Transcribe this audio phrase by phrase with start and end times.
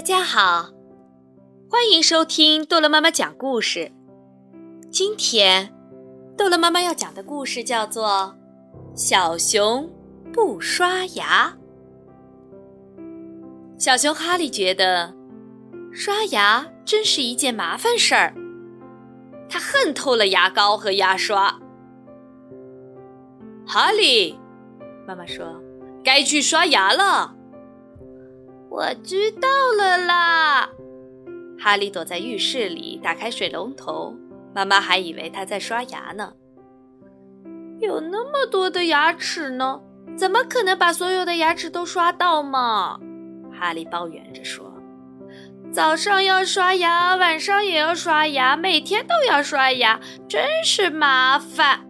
[0.00, 0.70] 大家好，
[1.68, 3.92] 欢迎收听逗乐妈妈讲故事。
[4.90, 5.74] 今天，
[6.38, 8.34] 逗乐妈妈要讲的故事叫做
[8.98, 9.90] 《小熊
[10.32, 11.54] 不刷牙》。
[13.78, 15.14] 小熊哈利觉得
[15.92, 18.32] 刷牙真是一件麻烦事儿，
[19.50, 21.60] 他恨透了牙膏和牙刷。
[23.66, 24.38] 哈利，
[25.06, 25.60] 妈妈说
[26.02, 27.36] ：“该去刷牙了。”
[28.70, 30.70] 我知道了啦。
[31.58, 34.14] 哈利躲在浴室里，打开水龙头。
[34.54, 36.32] 妈妈还以为他在刷牙呢。
[37.80, 39.80] 有那么多的牙齿呢，
[40.16, 42.98] 怎么可能把所有的牙齿都刷到嘛？
[43.52, 44.72] 哈利抱怨着说
[45.72, 51.80] ：“早上要刷牙，晚上也要刷牙，每天都要刷牙，真是麻烦。”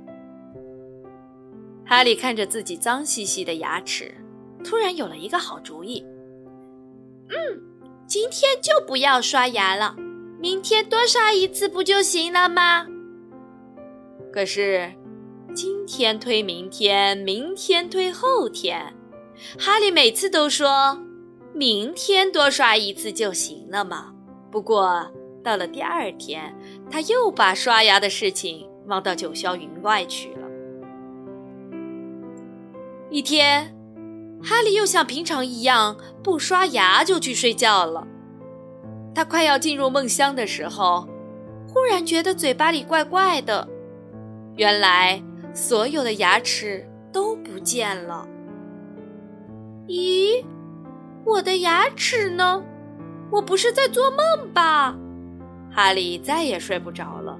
[1.87, 4.15] 哈利看着自己脏兮兮的牙齿，
[4.65, 6.05] 突然有了一个好主意。
[7.31, 7.63] 嗯，
[8.07, 9.95] 今天就不要刷牙了，
[10.41, 12.87] 明天多刷一次不就行了吗？
[14.33, 14.93] 可是，
[15.55, 18.95] 今天推明天，明天推后天，
[19.59, 21.01] 哈利每次都说
[21.55, 24.13] 明天多刷一次就行了嘛。
[24.51, 25.09] 不过
[25.43, 26.53] 到了第二天，
[26.91, 30.49] 他又把刷牙的事情忘到九霄云外去了。
[33.09, 33.73] 一天。
[34.43, 38.07] 哈利又像平常一样不刷牙就去睡觉了。
[39.15, 41.07] 他快要进入梦乡的时候，
[41.69, 43.69] 忽然觉得嘴巴里怪怪的。
[44.57, 48.27] 原来所有的牙齿都不见了。
[49.87, 50.45] 咦，
[51.25, 52.63] 我的牙齿呢？
[53.31, 54.97] 我不是在做梦吧？
[55.73, 57.39] 哈利再也睡不着了。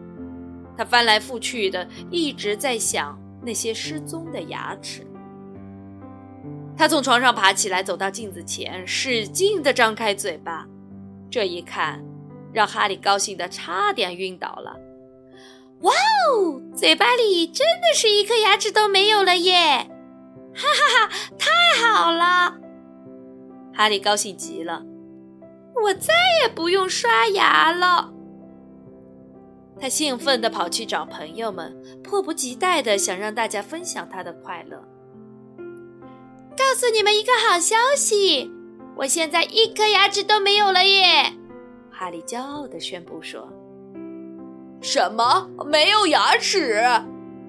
[0.77, 5.07] 他翻来覆去的一直在想那些失踪的牙齿。
[6.81, 10.67] 他从床上爬起来，走到镜子前，使劲地张开嘴巴。
[11.31, 12.03] 这一看，
[12.55, 14.75] 让哈利高兴得差点晕倒了。
[15.81, 19.91] 哇哦，嘴巴里真的是一颗牙齿都没有了耶！
[20.55, 21.51] 哈哈哈，太
[21.87, 22.57] 好了！
[23.75, 24.83] 哈利高兴极了，
[25.83, 28.11] 我再也不用刷牙了。
[29.79, 34.83] 他兴奋地跑去找朋友们，迫不及待地想让大家分享他的快乐。
[36.81, 38.51] 告诉你们一个好消息，
[38.97, 41.31] 我现在一颗牙齿都没有了耶！
[41.91, 43.47] 哈利骄傲地宣布说
[44.81, 45.47] ：“什么？
[45.67, 46.83] 没有牙齿？”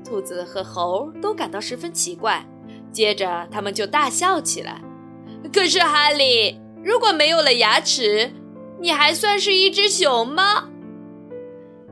[0.03, 2.46] 兔子和猴都感到十分奇怪，
[2.92, 4.81] 接着他们就大笑起来。
[5.53, 8.34] 可是哈利，如果没有了牙齿，
[8.81, 10.68] 你还算是一只熊吗？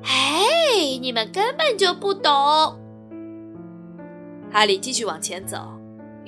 [0.04, 2.78] 哎，你们根本就不懂。
[4.52, 5.79] 哈利继续往前走。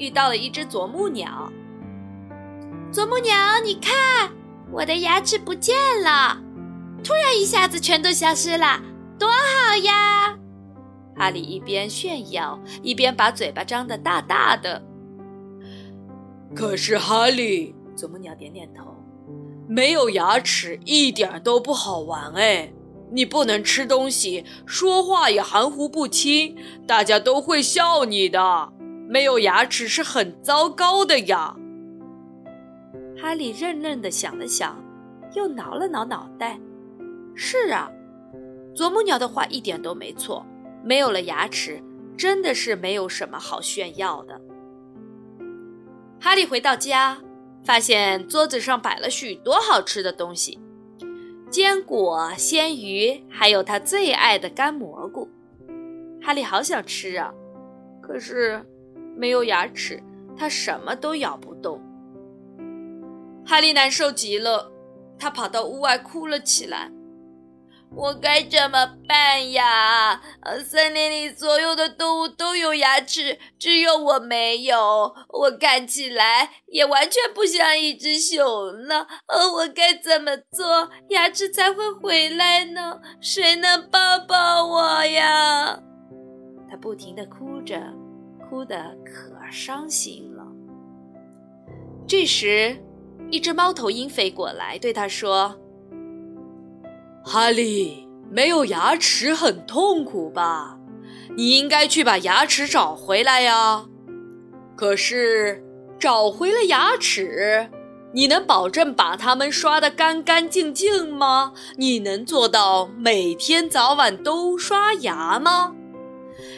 [0.01, 1.53] 遇到了一只啄木鸟。
[2.91, 4.31] 啄木鸟，你看，
[4.71, 6.41] 我的牙齿不见了，
[7.03, 8.81] 突然一下子全都消失了，
[9.19, 10.39] 多好呀！
[11.15, 14.81] 哈利一边炫耀，一边把嘴巴张得大大的。
[16.55, 18.95] 可是哈利，啄木鸟点点头，
[19.69, 22.73] 没有牙齿一点都不好玩哎！
[23.11, 26.57] 你不能吃东西，说话也含糊不清，
[26.87, 28.73] 大家都会笑你的。
[29.11, 31.53] 没有牙齿是很糟糕的呀。
[33.21, 34.81] 哈利愣愣地想了想，
[35.35, 36.57] 又挠了挠脑袋。
[37.35, 37.91] 是啊，
[38.73, 40.45] 啄木鸟的话一点都没错。
[40.81, 41.83] 没有了牙齿，
[42.15, 44.39] 真的是没有什么好炫耀的。
[46.21, 47.21] 哈利回到家，
[47.65, 50.57] 发现桌子上摆了许多好吃的东西：
[51.49, 55.29] 坚果、鲜鱼，还有他最爱的干蘑菇。
[56.21, 57.33] 哈利好想吃啊，
[58.01, 58.65] 可是。
[59.21, 60.01] 没有牙齿，
[60.35, 61.79] 他什么都咬不动。
[63.45, 64.71] 哈利难受极了，
[65.19, 66.91] 他跑到屋外哭了起来。
[67.95, 70.19] 我该怎么办呀？
[70.65, 75.13] 森林里所有的动物都有牙齿，只有我没有。
[75.29, 79.05] 我看起来也完全不像一只熊呢。
[79.27, 82.99] 呃，我该怎么做，牙齿才会回来呢？
[83.21, 85.79] 谁能帮帮我呀？
[86.67, 87.79] 他不停地哭着。
[88.51, 90.45] 哭得可伤心了。
[92.05, 92.75] 这时，
[93.29, 95.57] 一只猫头鹰飞过来，对他说
[97.23, 100.77] ：“哈利，没有牙齿很痛苦吧？
[101.37, 103.85] 你应该去把牙齿找回来呀。
[104.75, 105.63] 可是，
[105.97, 107.69] 找回了牙齿，
[108.11, 111.53] 你能保证把它们刷得干干净净吗？
[111.77, 115.73] 你能做到每天早晚都刷牙吗？”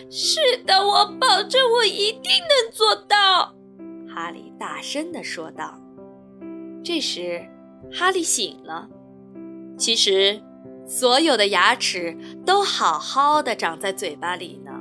[0.09, 3.55] 是的，我保证，我一定能做到。”
[4.13, 5.79] 哈利大声地说道。
[6.83, 7.47] 这时，
[7.91, 8.89] 哈利醒了。
[9.77, 10.41] 其实，
[10.85, 14.71] 所有的牙齿都好好的长在嘴巴里呢。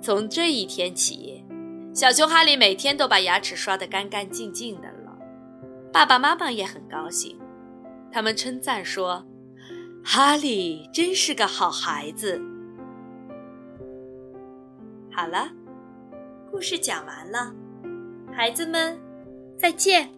[0.00, 1.44] 从这一天起，
[1.92, 5.18] 小熊哈利每天都把牙齿刷得干干净净的了。
[5.92, 7.38] 爸爸妈妈也很高兴，
[8.10, 9.26] 他们称赞说
[10.04, 12.40] ：“哈利真是个好孩子。”
[15.16, 15.48] 好了，
[16.50, 17.54] 故事讲完了，
[18.32, 18.98] 孩子们，
[19.56, 20.10] 再见。